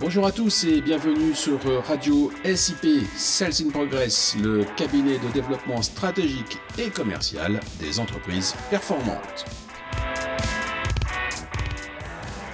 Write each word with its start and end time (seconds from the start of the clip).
Bonjour 0.00 0.26
à 0.26 0.32
tous 0.32 0.64
et 0.64 0.80
bienvenue 0.80 1.34
sur 1.34 1.60
Radio 1.86 2.32
SIP 2.42 3.06
Sales 3.16 3.52
in 3.66 3.70
Progress, 3.70 4.34
le 4.42 4.64
cabinet 4.74 5.18
de 5.18 5.28
développement 5.34 5.82
stratégique 5.82 6.56
et 6.78 6.88
commercial 6.88 7.60
des 7.78 8.00
entreprises 8.00 8.54
performantes. 8.70 9.44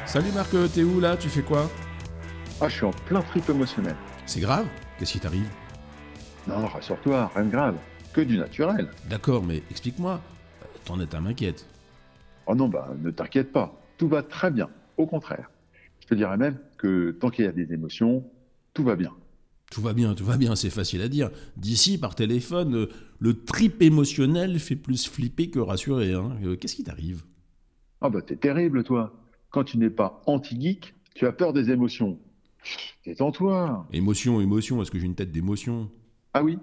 Salut 0.06 0.32
Marc, 0.32 0.50
t'es 0.74 0.82
où 0.82 0.98
là? 0.98 1.16
Tu 1.16 1.28
fais 1.28 1.42
quoi? 1.42 1.70
Ah, 2.60 2.68
je 2.68 2.74
suis 2.74 2.84
en 2.84 2.90
plein 2.90 3.22
trip 3.22 3.48
émotionnel. 3.48 3.94
C'est 4.26 4.40
grave? 4.40 4.66
Qu'est-ce 4.98 5.12
qui 5.12 5.20
t'arrive? 5.20 5.48
Non, 6.48 6.66
rassure-toi, 6.66 7.30
rien 7.32 7.44
de 7.44 7.50
grave. 7.50 7.76
Que 8.12 8.22
du 8.22 8.38
naturel. 8.38 8.90
D'accord, 9.08 9.44
mais 9.44 9.62
explique-moi. 9.70 10.20
Ton 10.84 10.98
état 11.00 11.20
m'inquiète. 11.20 11.64
Oh 12.48 12.56
non, 12.56 12.68
bah 12.68 12.88
ne 13.00 13.12
t'inquiète 13.12 13.52
pas. 13.52 13.72
Tout 13.98 14.08
va 14.08 14.24
très 14.24 14.50
bien. 14.50 14.68
Au 14.96 15.06
contraire. 15.06 15.48
Je 16.06 16.10
te 16.10 16.14
dirais 16.14 16.36
même 16.36 16.56
que 16.78 17.10
tant 17.10 17.30
qu'il 17.30 17.44
y 17.44 17.48
a 17.48 17.52
des 17.52 17.72
émotions, 17.72 18.24
tout 18.74 18.84
va 18.84 18.94
bien. 18.94 19.12
Tout 19.72 19.82
va 19.82 19.92
bien, 19.92 20.14
tout 20.14 20.24
va 20.24 20.36
bien, 20.36 20.54
c'est 20.54 20.70
facile 20.70 21.02
à 21.02 21.08
dire. 21.08 21.30
D'ici, 21.56 21.98
par 21.98 22.14
téléphone, 22.14 22.76
euh, 22.76 22.88
le 23.18 23.34
trip 23.42 23.82
émotionnel 23.82 24.60
fait 24.60 24.76
plus 24.76 25.08
flipper 25.08 25.50
que 25.50 25.58
rassurer. 25.58 26.12
Hein. 26.12 26.38
Euh, 26.44 26.56
Qu'est-ce 26.56 26.76
qui 26.76 26.84
t'arrive? 26.84 27.24
Ah 28.00 28.08
bah 28.08 28.22
t'es 28.22 28.36
terrible, 28.36 28.84
toi. 28.84 29.20
Quand 29.50 29.64
tu 29.64 29.78
n'es 29.78 29.90
pas 29.90 30.22
anti-geek, 30.26 30.94
tu 31.16 31.26
as 31.26 31.32
peur 31.32 31.52
des 31.52 31.70
émotions. 31.70 32.20
Détends-toi. 33.04 33.88
Émotion, 33.92 34.40
émotion, 34.40 34.80
est-ce 34.82 34.92
que 34.92 34.98
j'ai 35.00 35.06
une 35.06 35.16
tête 35.16 35.32
d'émotion? 35.32 35.90
Ah 36.34 36.44
oui, 36.44 36.58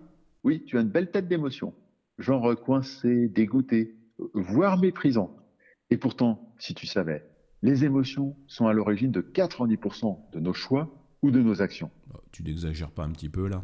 oui, 0.45 0.63
tu 0.65 0.77
as 0.77 0.81
une 0.81 0.89
belle 0.89 1.11
tête 1.11 1.27
d'émotion. 1.27 1.73
Genre 2.17 2.55
coincé, 2.61 3.27
dégoûté, 3.27 3.97
voire 4.33 4.77
méprisant. 4.77 5.35
Et 5.89 5.97
pourtant, 5.97 6.53
si 6.59 6.73
tu 6.73 6.87
savais, 6.87 7.25
les 7.63 7.85
émotions 7.85 8.35
sont 8.45 8.67
à 8.67 8.73
l'origine 8.73 9.11
de 9.11 9.21
90% 9.21 10.17
de 10.33 10.39
nos 10.39 10.53
choix 10.53 10.93
ou 11.21 11.31
de 11.31 11.41
nos 11.41 11.61
actions. 11.61 11.89
Oh, 12.13 12.17
Tu 12.31 12.43
n'exagères 12.43 12.91
pas 12.91 13.03
un 13.03 13.11
petit 13.11 13.29
peu 13.29 13.47
là 13.47 13.63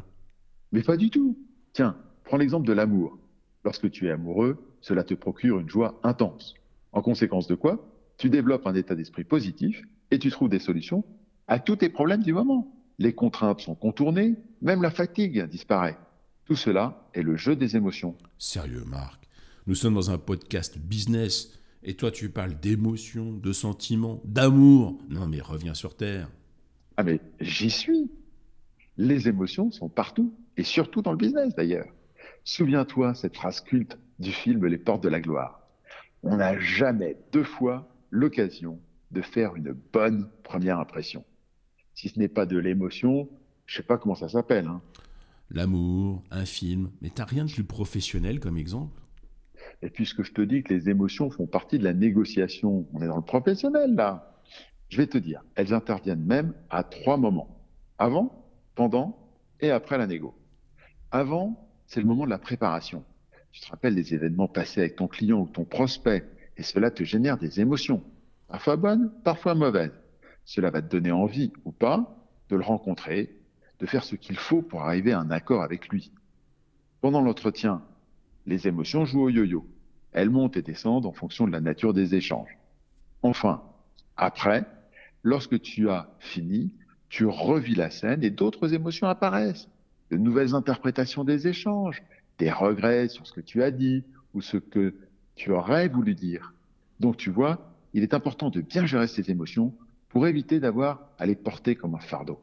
Mais 0.72 0.82
pas 0.82 0.96
du 0.96 1.10
tout. 1.10 1.38
Tiens, 1.74 1.98
prends 2.24 2.38
l'exemple 2.38 2.66
de 2.66 2.74
l'amour. 2.74 3.20
Lorsque 3.66 3.92
tu 3.92 4.08
es 4.08 4.12
amoureux, 4.12 4.58
cela 4.80 5.04
te 5.04 5.14
procure 5.14 5.60
une 5.60 5.70
joie 5.70 6.00
intense. 6.04 6.56
En 6.94 7.02
conséquence 7.02 7.48
de 7.48 7.56
quoi, 7.56 7.86
tu 8.18 8.30
développes 8.30 8.66
un 8.66 8.74
état 8.74 8.96
d'esprit 8.96 9.26
positif 9.26 9.84
et 10.12 10.18
tu 10.18 10.32
trouves 10.32 10.50
des 10.50 10.60
solutions 10.60 11.04
à 11.48 11.60
tous 11.60 11.76
tes 11.76 11.90
problèmes 11.90 12.24
du 12.24 12.32
moment. 12.32 12.74
Les 13.00 13.14
contraintes 13.14 13.60
sont 13.60 13.76
contournées, 13.76 14.36
même 14.62 14.82
la 14.82 14.92
fatigue 14.92 15.44
disparaît. 15.50 15.98
Tout 16.46 16.56
cela 16.56 17.06
est 17.14 17.22
le 17.22 17.36
jeu 17.36 17.56
des 17.58 17.76
émotions. 17.76 18.16
Sérieux, 18.38 18.86
Marc 18.88 19.28
Nous 19.68 19.76
sommes 19.76 19.96
dans 19.96 20.10
un 20.10 20.18
podcast 20.18 20.78
business 20.78 21.59
et 21.84 21.96
toi 21.96 22.12
tu 22.12 22.30
parles 22.30 22.60
d'émotion, 22.60 23.34
de 23.34 23.54
sentiments, 23.54 24.22
d'amour. 24.26 24.98
Non 25.10 25.28
mais 25.28 25.42
reviens 25.42 25.74
sur 25.74 25.96
Terre. 25.96 26.30
Ah 26.98 27.04
mais 27.04 27.20
j'y 27.40 27.70
suis. 27.70 28.12
Les 28.98 29.30
émotions 29.30 29.72
sont 29.72 29.88
partout, 29.88 30.34
et 30.58 30.64
surtout 30.64 31.02
dans 31.02 31.12
le 31.12 31.18
business 31.18 31.56
d'ailleurs. 31.56 31.88
Souviens-toi 32.44 33.14
cette 33.14 33.36
phrase 33.36 33.62
culte 33.62 33.98
du 34.20 34.32
film 34.32 34.66
Les 34.66 34.78
Portes 34.78 35.04
de 35.04 35.10
la 35.10 35.22
Gloire. 35.22 35.62
On 36.24 36.38
n'a 36.38 36.60
jamais 36.60 37.18
deux 37.32 37.46
fois 37.46 37.88
l'occasion 38.10 38.80
de 39.12 39.22
faire 39.22 39.56
une 39.56 39.72
bonne 39.72 40.30
première 40.44 40.80
impression. 40.80 41.24
Si 41.96 42.10
ce 42.10 42.20
n'est 42.20 42.28
pas 42.28 42.46
de 42.46 42.58
l'émotion, 42.58 43.30
je 43.66 43.78
sais 43.78 43.84
pas 43.84 43.98
comment 43.98 44.16
ça 44.16 44.30
s'appelle. 44.30 44.68
Hein. 44.68 44.82
L'amour, 45.50 46.24
un 46.32 46.46
film, 46.46 46.92
mais 47.02 47.10
t'as 47.10 47.26
rien 47.26 47.46
de 47.46 47.52
plus 47.52 47.64
professionnel 47.64 48.40
comme 48.40 48.58
exemple? 48.58 49.02
Et 49.82 49.90
puisque 49.90 50.24
je 50.24 50.34
te 50.34 50.42
dis 50.42 50.64
que 50.64 50.74
les 50.74 50.90
émotions 50.90 51.30
font 51.30 51.48
partie 51.48 51.80
de 51.80 51.84
la 51.84 51.94
négociation, 51.94 52.88
on 52.94 53.02
est 53.02 53.08
dans 53.08 53.18
le 53.18 53.22
professionnel 53.22 53.96
là. 53.96 54.36
Je 54.90 54.98
vais 54.98 55.08
te 55.08 55.18
dire, 55.18 55.44
elles 55.56 55.74
interviennent 55.74 56.26
même 56.26 56.54
à 56.70 56.84
trois 56.84 57.18
moments. 57.18 57.64
Avant, 57.98 58.46
pendant 58.76 59.18
et 59.60 59.72
après 59.72 59.98
la 59.98 60.08
négo. 60.08 60.34
Avant, 61.12 61.70
c'est 61.88 62.02
le 62.02 62.08
moment 62.08 62.26
de 62.26 62.30
la 62.30 62.40
préparation. 62.40 63.04
Tu 63.52 63.62
te 63.62 63.70
rappelles 63.70 63.96
des 63.96 64.14
événements 64.14 64.48
passés 64.48 64.82
avec 64.82 64.96
ton 64.96 65.08
client 65.08 65.40
ou 65.40 65.48
ton 65.48 65.66
prospect 65.66 66.26
et 66.58 66.64
cela 66.64 66.92
te 66.92 67.04
génère 67.04 67.38
des 67.38 67.62
émotions. 67.62 68.04
Parfois 68.48 68.76
bonnes, 68.76 69.12
parfois 69.24 69.56
mauvaises. 69.56 69.94
Cela 70.44 70.72
va 70.72 70.82
te 70.82 70.90
donner 70.90 71.12
envie 71.12 71.54
ou 71.66 71.72
pas 71.72 72.16
de 72.50 72.56
le 72.56 72.64
rencontrer, 72.64 73.36
de 73.80 73.86
faire 73.86 74.04
ce 74.04 74.16
qu'il 74.16 74.38
faut 74.38 74.62
pour 74.62 74.82
arriver 74.82 75.14
à 75.14 75.20
un 75.20 75.32
accord 75.32 75.62
avec 75.62 75.88
lui. 75.90 76.12
Pendant 77.02 77.22
l'entretien, 77.22 77.82
les 78.50 78.68
émotions 78.68 79.06
jouent 79.06 79.24
au 79.24 79.30
yo-yo. 79.30 79.66
Elles 80.12 80.30
montent 80.30 80.58
et 80.58 80.62
descendent 80.62 81.06
en 81.06 81.14
fonction 81.14 81.46
de 81.46 81.52
la 81.52 81.62
nature 81.62 81.94
des 81.94 82.16
échanges. 82.16 82.58
Enfin, 83.22 83.62
après, 84.18 84.66
lorsque 85.24 85.62
tu 85.62 85.90
as 85.90 86.10
fini, 86.20 86.74
tu 87.10 87.26
revis 87.26 87.76
la 87.76 87.92
scène 87.92 88.24
et 88.24 88.32
d'autres 88.32 88.74
émotions 88.74 89.08
apparaissent. 89.08 89.70
De 90.10 90.18
nouvelles 90.18 90.56
interprétations 90.56 91.24
des 91.24 91.48
échanges, 91.48 92.02
des 92.40 92.52
regrets 92.52 93.08
sur 93.08 93.28
ce 93.28 93.34
que 93.34 93.42
tu 93.42 93.62
as 93.62 93.72
dit 93.72 94.04
ou 94.34 94.42
ce 94.42 94.58
que 94.58 94.96
tu 95.36 95.52
aurais 95.52 95.88
voulu 95.88 96.16
dire. 96.16 96.54
Donc 97.00 97.18
tu 97.18 97.30
vois, 97.30 97.72
il 97.94 98.02
est 98.02 98.14
important 98.16 98.50
de 98.50 98.62
bien 98.62 98.86
gérer 98.86 99.08
ces 99.08 99.30
émotions 99.30 99.74
pour 100.10 100.26
éviter 100.26 100.60
d'avoir 100.60 101.02
à 101.20 101.28
les 101.28 101.36
porter 101.36 101.76
comme 101.76 101.94
un 101.94 102.00
fardeau. 102.00 102.40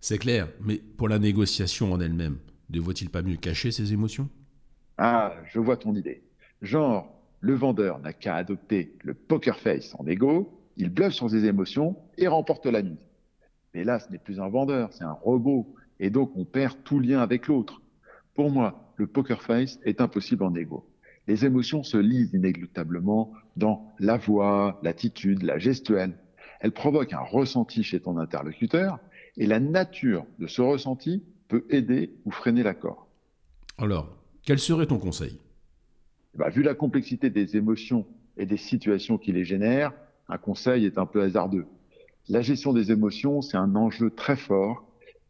C'est 0.00 0.18
clair, 0.18 0.48
mais 0.62 0.80
pour 0.96 1.08
la 1.08 1.18
négociation 1.18 1.92
en 1.92 2.00
elle-même, 2.00 2.38
ne 2.70 2.80
vaut-il 2.80 3.10
pas 3.10 3.22
mieux 3.22 3.36
cacher 3.36 3.70
ses 3.70 3.92
émotions? 3.92 4.28
Ah, 5.04 5.34
je 5.46 5.58
vois 5.58 5.76
ton 5.76 5.96
idée. 5.96 6.22
Genre, 6.60 7.12
le 7.40 7.54
vendeur 7.54 7.98
n'a 7.98 8.12
qu'à 8.12 8.36
adopter 8.36 8.94
le 9.02 9.14
poker 9.14 9.58
face 9.58 9.96
en 9.98 10.06
égo, 10.06 10.56
il 10.76 10.90
bluffe 10.90 11.14
sur 11.14 11.28
ses 11.28 11.44
émotions 11.44 11.96
et 12.18 12.28
remporte 12.28 12.66
la 12.66 12.82
mise. 12.82 13.04
Mais 13.74 13.82
là, 13.82 13.98
ce 13.98 14.12
n'est 14.12 14.18
plus 14.18 14.38
un 14.38 14.48
vendeur, 14.48 14.92
c'est 14.92 15.02
un 15.02 15.10
robot, 15.10 15.74
et 15.98 16.08
donc 16.08 16.30
on 16.36 16.44
perd 16.44 16.84
tout 16.84 17.00
lien 17.00 17.18
avec 17.18 17.48
l'autre. 17.48 17.82
Pour 18.36 18.52
moi, 18.52 18.94
le 18.94 19.08
poker 19.08 19.42
face 19.42 19.80
est 19.82 20.00
impossible 20.00 20.44
en 20.44 20.54
égo. 20.54 20.88
Les 21.26 21.44
émotions 21.44 21.82
se 21.82 21.96
lisent 21.96 22.32
inéluctablement 22.32 23.32
dans 23.56 23.92
la 23.98 24.18
voix, 24.18 24.78
l'attitude, 24.84 25.42
la 25.42 25.58
gestuelle. 25.58 26.16
Elles 26.60 26.70
provoquent 26.70 27.14
un 27.14 27.18
ressenti 27.18 27.82
chez 27.82 27.98
ton 27.98 28.18
interlocuteur, 28.18 29.00
et 29.36 29.48
la 29.48 29.58
nature 29.58 30.26
de 30.38 30.46
ce 30.46 30.62
ressenti 30.62 31.24
peut 31.48 31.66
aider 31.70 32.14
ou 32.24 32.30
freiner 32.30 32.62
l'accord. 32.62 33.08
Alors, 33.78 34.21
quel 34.44 34.58
serait 34.58 34.86
ton 34.86 34.98
conseil? 34.98 35.38
Bah, 36.34 36.48
vu 36.48 36.62
la 36.62 36.74
complexité 36.74 37.30
des 37.30 37.56
émotions 37.56 38.06
et 38.36 38.46
des 38.46 38.56
situations 38.56 39.18
qui 39.18 39.32
les 39.32 39.44
génèrent, 39.44 39.92
un 40.28 40.38
conseil 40.38 40.86
est 40.86 40.98
un 40.98 41.06
peu 41.06 41.22
hasardeux. 41.22 41.66
La 42.28 42.40
gestion 42.40 42.72
des 42.72 42.90
émotions, 42.90 43.42
c'est 43.42 43.56
un 43.56 43.74
enjeu 43.76 44.10
très 44.10 44.36
fort 44.36 44.84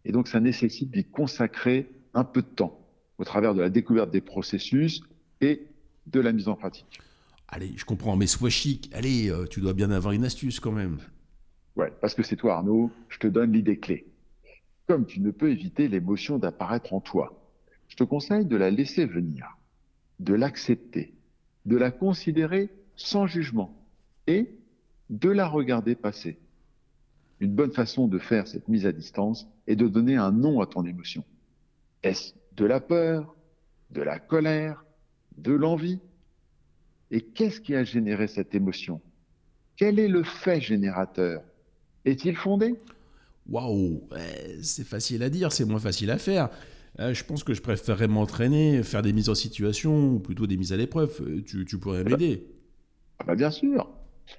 et 0.04 0.12
donc 0.12 0.28
ça 0.28 0.40
nécessite 0.40 0.90
d'y 0.90 1.04
consacrer 1.04 1.90
un 2.14 2.24
peu 2.24 2.42
de 2.42 2.46
temps 2.46 2.78
au 3.18 3.24
travers 3.24 3.54
de 3.54 3.60
la 3.60 3.70
découverte 3.70 4.10
des 4.10 4.20
processus 4.20 5.02
et 5.40 5.66
de 6.06 6.20
la 6.20 6.32
mise 6.32 6.48
en 6.48 6.54
pratique. 6.54 7.00
Allez, 7.48 7.72
je 7.76 7.84
comprends, 7.84 8.16
mais 8.16 8.26
sois 8.26 8.50
chic. 8.50 8.90
Allez, 8.94 9.30
euh, 9.30 9.46
tu 9.46 9.60
dois 9.60 9.74
bien 9.74 9.90
avoir 9.90 10.12
une 10.12 10.24
astuce 10.24 10.58
quand 10.60 10.72
même. 10.72 10.98
Ouais, 11.76 11.92
parce 12.00 12.14
que 12.14 12.22
c'est 12.22 12.36
toi 12.36 12.54
Arnaud, 12.54 12.90
je 13.08 13.18
te 13.18 13.26
donne 13.26 13.52
l'idée 13.52 13.78
clé. 13.78 14.06
Comme 14.86 15.06
tu 15.06 15.20
ne 15.20 15.30
peux 15.30 15.50
éviter 15.50 15.88
l'émotion 15.88 16.38
d'apparaître 16.38 16.92
en 16.92 17.00
toi, 17.00 17.41
je 17.92 17.96
te 17.98 18.04
conseille 18.04 18.46
de 18.46 18.56
la 18.56 18.70
laisser 18.70 19.04
venir, 19.04 19.58
de 20.18 20.32
l'accepter, 20.32 21.12
de 21.66 21.76
la 21.76 21.90
considérer 21.90 22.70
sans 22.96 23.26
jugement 23.26 23.76
et 24.26 24.48
de 25.10 25.28
la 25.28 25.46
regarder 25.46 25.94
passer. 25.94 26.38
Une 27.40 27.52
bonne 27.54 27.72
façon 27.72 28.08
de 28.08 28.18
faire 28.18 28.48
cette 28.48 28.66
mise 28.68 28.86
à 28.86 28.92
distance 28.92 29.46
est 29.66 29.76
de 29.76 29.88
donner 29.88 30.16
un 30.16 30.32
nom 30.32 30.62
à 30.62 30.66
ton 30.66 30.86
émotion. 30.86 31.22
Est-ce 32.02 32.32
de 32.56 32.64
la 32.64 32.80
peur, 32.80 33.36
de 33.90 34.00
la 34.00 34.18
colère, 34.18 34.86
de 35.36 35.52
l'envie? 35.52 35.98
Et 37.10 37.20
qu'est-ce 37.20 37.60
qui 37.60 37.74
a 37.74 37.84
généré 37.84 38.26
cette 38.26 38.54
émotion? 38.54 39.02
Quel 39.76 39.98
est 39.98 40.08
le 40.08 40.22
fait 40.22 40.62
générateur? 40.62 41.42
Est-il 42.06 42.36
fondé? 42.36 42.74
Waouh, 43.50 44.02
ouais, 44.10 44.56
c'est 44.62 44.86
facile 44.86 45.22
à 45.22 45.28
dire, 45.28 45.52
c'est 45.52 45.66
moins 45.66 45.78
facile 45.78 46.10
à 46.10 46.16
faire. 46.16 46.48
Euh, 47.00 47.14
je 47.14 47.24
pense 47.24 47.42
que 47.42 47.54
je 47.54 47.62
préférerais 47.62 48.08
m'entraîner, 48.08 48.82
faire 48.82 49.02
des 49.02 49.12
mises 49.12 49.30
en 49.30 49.34
situation, 49.34 50.14
ou 50.14 50.18
plutôt 50.18 50.46
des 50.46 50.56
mises 50.56 50.72
à 50.72 50.76
l'épreuve. 50.76 51.20
Euh, 51.22 51.42
Tu, 51.42 51.64
tu 51.64 51.78
pourrais 51.78 52.04
m'aider. 52.04 52.46
Ah 53.18 53.24
bah 53.24 53.34
bien 53.34 53.50
sûr. 53.50 53.90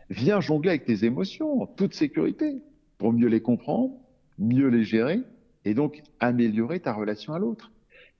Viens 0.09 0.39
jongler 0.39 0.69
avec 0.69 0.85
tes 0.85 1.05
émotions 1.05 1.61
en 1.61 1.65
toute 1.65 1.93
sécurité 1.93 2.61
pour 2.97 3.11
mieux 3.13 3.27
les 3.27 3.41
comprendre, 3.41 3.93
mieux 4.37 4.67
les 4.67 4.83
gérer 4.83 5.21
et 5.65 5.73
donc 5.73 6.03
améliorer 6.19 6.79
ta 6.79 6.93
relation 6.93 7.33
à 7.33 7.39
l'autre. 7.39 7.71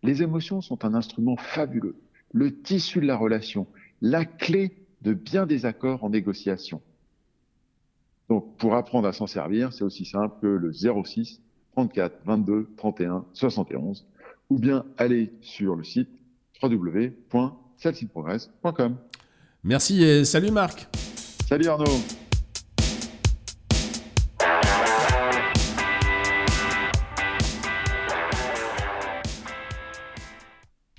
Les 0.02 0.22
émotions 0.22 0.62
sont 0.62 0.84
un 0.84 0.94
instrument 0.94 1.38
fabuleux, 1.38 1.96
le 2.34 2.62
tissu 2.62 3.00
de 3.00 3.06
la 3.06 3.16
relation, 3.16 3.68
la 4.02 4.26
clé 4.26 4.76
de 5.02 5.14
bien 5.14 5.46
des 5.46 5.66
accords 5.66 6.04
en 6.04 6.10
négociation. 6.10 6.82
Donc 8.30 8.58
pour 8.58 8.76
apprendre 8.76 9.08
à 9.08 9.14
s'en 9.14 9.28
servir, 9.28 9.74
c'est 9.74 9.84
aussi 9.84 10.06
simple 10.06 10.36
que 10.42 10.48
le 10.48 10.72
06 10.74 11.42
34 11.74 12.18
22 12.26 12.70
31 12.78 13.26
71 13.34 14.06
ou 14.50 14.60
bien 14.60 14.86
aller 14.98 15.34
sur 15.42 15.76
le 15.76 15.84
site 15.84 16.10
www.salesitprogress.com. 16.62 18.98
Merci 19.64 20.04
et 20.04 20.26
salut 20.26 20.52
Marc. 20.52 20.88
Salut 21.48 21.68
Arnaud 21.68 21.86